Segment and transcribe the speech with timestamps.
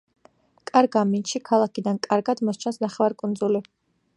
[0.69, 3.63] კარგ ამინდში, ქალაქიდან კარგად მოსჩანს ნახევარკუნძული.